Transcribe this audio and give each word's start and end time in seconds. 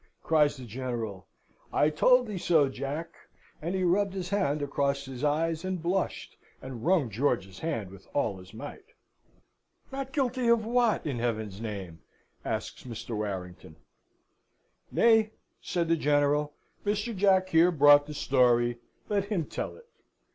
cries 0.23 0.57
the 0.57 0.65
General. 0.65 1.27
"I 1.71 1.91
told 1.91 2.25
thee 2.25 2.39
so, 2.39 2.69
Jack." 2.69 3.13
And 3.61 3.75
he 3.75 3.83
rubbed 3.83 4.15
his 4.15 4.29
hand 4.31 4.63
across 4.63 5.05
his 5.05 5.23
eyes, 5.23 5.63
and 5.63 5.79
blushed, 5.79 6.37
and 6.59 6.83
wrung 6.83 7.11
George's 7.11 7.59
hand 7.59 7.91
with 7.91 8.07
all 8.15 8.39
his 8.39 8.51
might. 8.51 8.95
"Not 9.91 10.11
guilty 10.11 10.47
of 10.47 10.65
what, 10.65 11.05
in 11.05 11.19
heaven's 11.19 11.61
name?" 11.61 11.99
asks 12.43 12.81
Mr. 12.83 13.15
Warrington. 13.15 13.75
"Nay," 14.91 15.33
said 15.61 15.87
the 15.87 15.95
General, 15.97 16.51
"Mr. 16.83 17.15
Jack, 17.15 17.49
here, 17.49 17.69
brought 17.69 18.07
the 18.07 18.15
story. 18.15 18.79
Let 19.07 19.25
him 19.25 19.45
tell 19.45 19.75
it. 19.77 19.87